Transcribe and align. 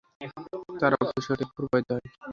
তারা 0.81 0.97
ফুঁসে 1.03 1.29
ওঠে, 1.33 1.45
প্রবাহিত 1.55 1.89
হয়। 1.93 2.05